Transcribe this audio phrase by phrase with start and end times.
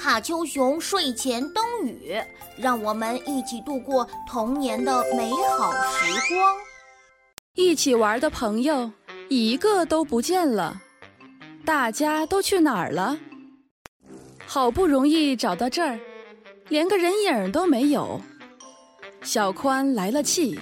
[0.00, 2.18] 卡丘熊睡前灯语，
[2.56, 6.56] 让我们一起度过童年的美好时光。
[7.54, 8.90] 一起玩的朋友
[9.28, 10.80] 一个都不见了，
[11.66, 13.18] 大家都去哪儿了？
[14.46, 16.00] 好不容易找到这儿，
[16.70, 18.18] 连个人影都没有。
[19.20, 20.58] 小宽来了气，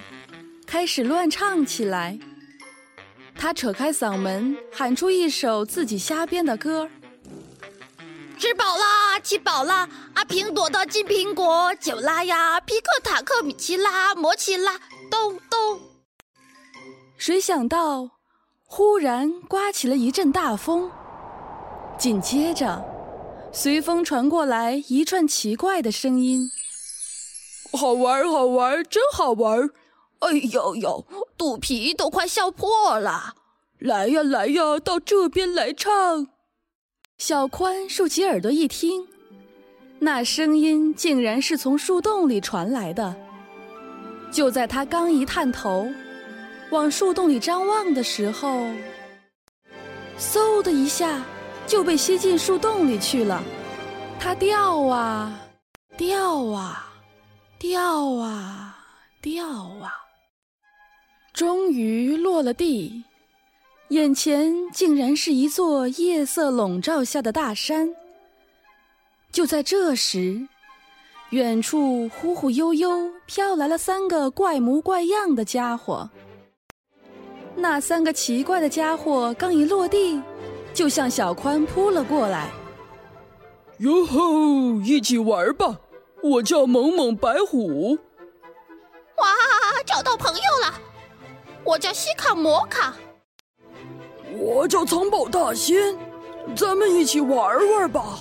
[0.66, 2.18] 开始乱唱起来。
[3.36, 6.90] 他扯开嗓门，喊出一首自己瞎编的歌。
[8.38, 9.88] 吃饱啦，吃饱啦！
[10.14, 12.60] 阿苹果到金苹果，九拉呀！
[12.60, 14.78] 皮克塔克米奇拉，摩奇拉，
[15.10, 15.80] 咚咚。
[17.16, 18.10] 谁想到，
[18.64, 20.88] 忽然刮起了一阵大风，
[21.98, 22.84] 紧接着，
[23.52, 26.48] 随风传过来一串奇怪的声音
[27.76, 29.68] ：“好玩，好玩，真好玩！
[30.20, 31.04] 哎呦呦，
[31.36, 33.34] 肚皮都快笑破了！
[33.80, 36.28] 来呀，来呀，到这边来唱。”
[37.18, 39.04] 小宽竖起耳朵一听，
[39.98, 43.12] 那声音竟然是从树洞里传来的。
[44.30, 45.88] 就在他刚一探头，
[46.70, 48.70] 往树洞里张望的时候，
[50.16, 51.20] 嗖的一下
[51.66, 53.42] 就被吸进树洞里去了。
[54.20, 55.40] 他掉啊，
[55.96, 56.88] 掉啊，
[57.58, 58.78] 掉啊，
[59.20, 59.92] 掉啊，
[61.32, 63.02] 终于落了地。
[63.88, 67.94] 眼前竟然是一座夜色笼罩下的大山。
[69.32, 70.46] 就在这时，
[71.30, 76.10] 远处忽忽悠悠飘来了三个怪模怪样的家伙。
[77.56, 80.22] 那三个奇怪的家伙刚一落地，
[80.74, 82.50] 就向小宽扑了过来。
[83.78, 85.80] 哟吼，一起玩吧！
[86.22, 87.96] 我叫萌萌白虎。
[89.16, 89.26] 哇，
[89.86, 90.74] 找到朋友了！
[91.64, 92.94] 我叫西卡摩卡。
[94.38, 95.96] 我叫藏宝大仙，
[96.56, 98.20] 咱们一起玩玩吧。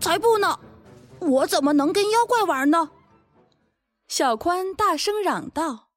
[0.00, 0.58] 才不呢！
[1.20, 2.90] 我怎么能跟妖怪玩呢？
[4.08, 5.88] 小宽大声嚷道。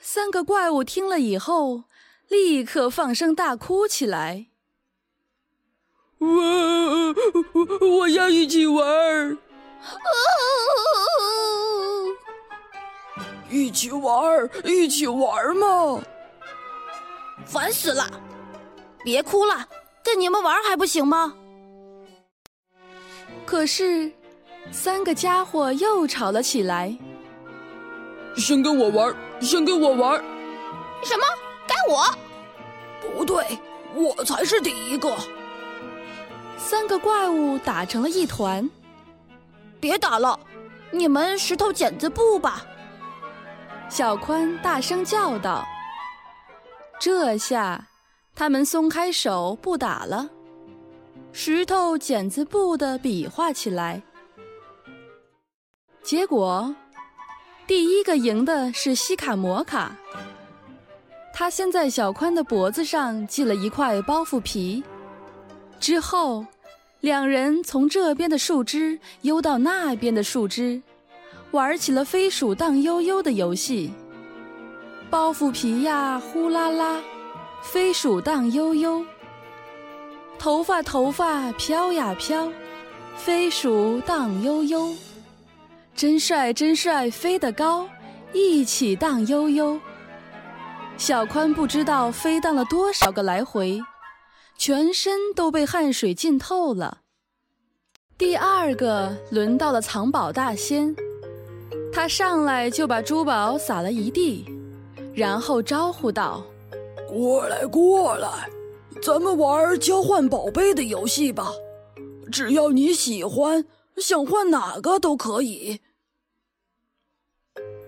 [0.00, 1.84] 三个怪物听了以后，
[2.28, 4.48] 立刻放声大哭起来。
[6.18, 6.28] 我！
[7.98, 9.38] 我要一起玩！
[13.50, 16.00] 一起玩，一起玩嘛！
[17.44, 18.08] 烦死了！
[19.04, 19.68] 别哭了，
[20.04, 21.34] 跟你们玩还不行吗？
[23.44, 24.10] 可是，
[24.70, 26.96] 三个家伙又吵了起来。
[28.36, 30.22] 先跟我玩，先跟我玩。
[31.02, 31.24] 什么？
[31.66, 32.06] 该我？
[33.00, 33.58] 不对，
[33.94, 35.14] 我才是第一个。
[36.56, 38.70] 三个怪物打成了一团。
[39.80, 40.38] 别打了，
[40.92, 42.64] 你们石头剪子布吧！
[43.88, 45.66] 小宽大声叫道。
[47.00, 47.84] 这下。
[48.34, 50.28] 他们松开手，不打了，
[51.32, 54.02] 石头剪子布的比划起来。
[56.02, 56.74] 结果，
[57.66, 59.96] 第一个赢的是西卡摩卡。
[61.32, 64.82] 他先在小宽的脖子上系了一块包袱皮，
[65.78, 66.44] 之后，
[67.00, 70.82] 两人从这边的树枝悠到那边的树枝，
[71.52, 73.92] 玩起了飞鼠荡悠悠的游戏。
[75.08, 77.00] 包袱皮呀，呼啦啦。
[77.62, 79.04] 飞鼠荡悠悠，
[80.38, 82.50] 头发头发飘呀飘，
[83.16, 84.94] 飞鼠荡悠悠，
[85.94, 87.88] 真帅真帅飞得高，
[88.32, 89.80] 一起荡悠悠。
[90.98, 93.80] 小宽不知道飞荡了多少个来回，
[94.58, 96.98] 全身都被汗水浸透了。
[98.18, 100.94] 第二个轮到了藏宝大仙，
[101.92, 104.44] 他上来就把珠宝撒了一地，
[105.14, 106.44] 然后招呼道。
[107.12, 108.48] 过来，过来，
[109.02, 111.52] 咱们玩交换宝贝的游戏吧。
[112.30, 113.66] 只要你喜欢，
[113.98, 115.80] 想换哪个都可以。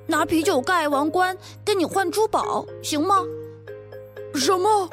[0.06, 3.24] 拿啤酒盖王冠跟你换珠宝，行吗？
[4.34, 4.90] 什么？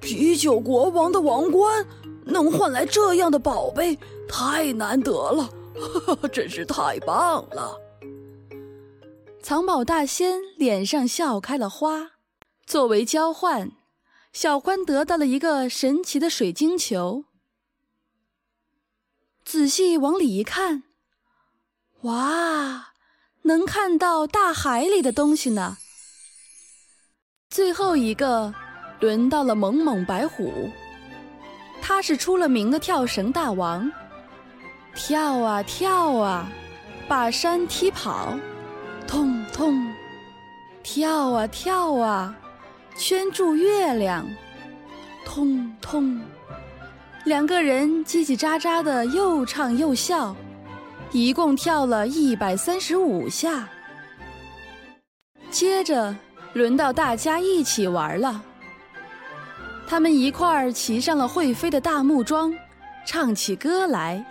[0.00, 1.86] 啤酒国王的王冠
[2.24, 5.50] 能换来这样的宝贝，太难得了，
[6.32, 7.78] 真是太棒了！
[9.42, 12.13] 藏宝大仙脸上笑开了花。
[12.66, 13.72] 作为交换，
[14.32, 17.24] 小欢得到了一个神奇的水晶球。
[19.44, 20.84] 仔细往里一看，
[22.02, 22.92] 哇，
[23.42, 25.76] 能看到大海里的东西呢。
[27.50, 28.52] 最后一个
[29.00, 30.70] 轮到了猛猛白虎，
[31.82, 33.92] 他是出了名的跳绳大王，
[34.94, 36.50] 跳啊跳啊，
[37.06, 38.36] 把山踢跑，
[39.06, 39.94] 痛痛，
[40.82, 42.34] 跳啊跳啊。
[42.96, 44.24] 圈住月亮，
[45.24, 46.20] 通通，
[47.24, 50.34] 两个人叽叽喳喳的又唱又笑，
[51.10, 53.68] 一共跳了一百三十五下。
[55.50, 56.14] 接着
[56.52, 58.40] 轮到大家一起玩了，
[59.88, 62.54] 他们一块儿骑上了会飞的大木桩，
[63.04, 64.24] 唱起歌来。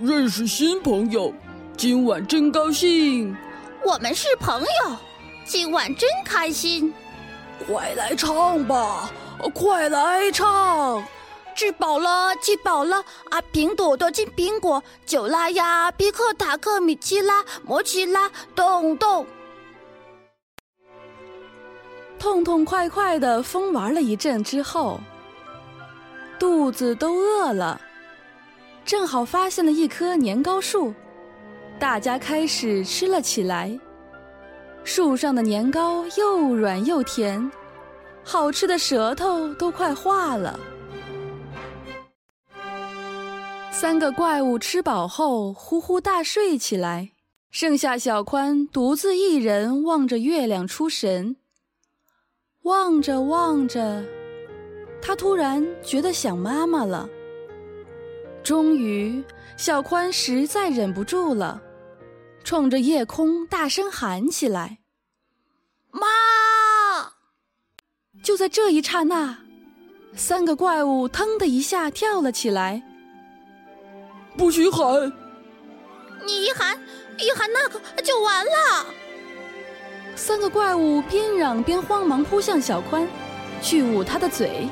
[0.00, 1.34] 认识新朋友，
[1.76, 3.36] 今晚真高兴。
[3.84, 4.96] 我们是朋友，
[5.44, 6.92] 今晚真开心。
[7.66, 9.10] 快来唱吧，
[9.54, 11.02] 快来唱！
[11.54, 12.96] 吃饱了，吃饱了，
[13.30, 13.40] 啊！
[13.52, 19.26] 苹朵朵金苹果，酒拉呀，皮克塔克米奇拉，摩奇拉，咚咚。
[22.18, 24.98] 痛痛快快的疯玩了一阵之后，
[26.38, 27.80] 肚子都饿了，
[28.84, 30.94] 正好发现了一棵年糕树，
[31.78, 33.78] 大家开始吃了起来。
[34.84, 37.50] 树上的年糕又软又甜，
[38.24, 40.58] 好吃的舌头都快化了。
[43.70, 47.10] 三个怪物吃饱后呼呼大睡起来，
[47.50, 51.36] 剩下小宽独自一人望着月亮出神。
[52.62, 54.04] 望着望着，
[55.00, 57.08] 他突然觉得想妈妈了。
[58.44, 59.22] 终于，
[59.56, 61.60] 小宽实在忍不住了，
[62.44, 64.78] 冲着夜空大声喊起来
[65.90, 66.06] ：“妈！”
[68.22, 69.38] 就在这一刹那，
[70.14, 72.82] 三个怪物腾的一下跳了起来。
[74.36, 75.12] 不许喊！
[76.24, 76.78] 你一喊，
[77.18, 78.86] 一喊那个就完了。
[80.14, 83.08] 三个怪物边嚷边慌忙扑向小宽，
[83.60, 84.68] 去捂他的嘴，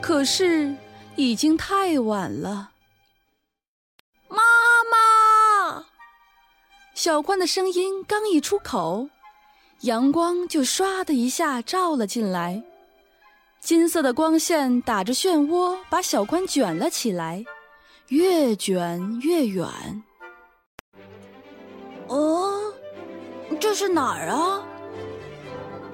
[0.00, 0.74] 可是
[1.16, 2.70] 已经太晚了。
[7.06, 9.08] 小宽的声音刚一出口，
[9.82, 12.60] 阳光就唰的一下照了进来，
[13.60, 17.44] 金色的光线打着漩涡，把小宽卷了起来。
[18.08, 19.68] 越卷越远。
[22.08, 22.74] 哦，
[23.60, 24.66] 这是哪儿啊？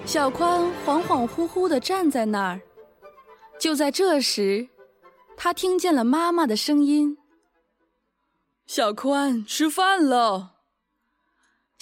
[0.06, 2.58] 小宽恍恍惚惚的站在那儿。
[3.58, 4.67] 就在这时，
[5.37, 7.19] 他听见了妈妈的声音
[8.67, 10.51] ：“小宽，吃饭了。”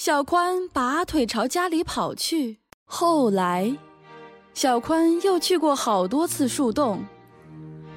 [0.03, 2.59] 小宽拔腿朝家里跑去。
[2.87, 3.77] 后来，
[4.55, 7.05] 小宽又去过好多次树洞，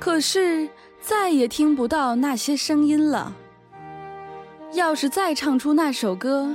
[0.01, 0.67] 可是。
[0.99, 3.33] 再也听不到那些声音了。
[4.73, 6.49] 要是再唱出那首歌，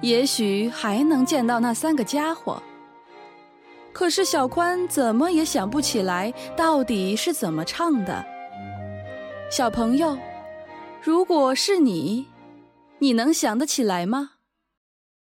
[0.00, 2.60] 也许还能见到那三个家伙。
[3.92, 8.24] 可是小宽怎么也想不起来到底是怎么唱的。
[9.50, 10.16] 小朋友，
[11.02, 12.26] 如果是你，
[12.98, 14.30] 你能想得起来吗？